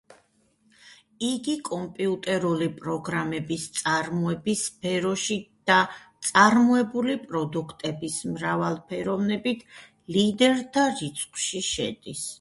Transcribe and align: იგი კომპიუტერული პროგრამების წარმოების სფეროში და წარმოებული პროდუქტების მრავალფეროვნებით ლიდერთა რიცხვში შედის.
იგი 1.25 1.53
კომპიუტერული 1.67 2.69
პროგრამების 2.77 3.65
წარმოების 3.79 4.63
სფეროში 4.71 5.37
და 5.71 5.77
წარმოებული 6.31 7.19
პროდუქტების 7.29 8.19
მრავალფეროვნებით 8.33 9.65
ლიდერთა 10.17 10.91
რიცხვში 11.03 11.67
შედის. 11.75 12.29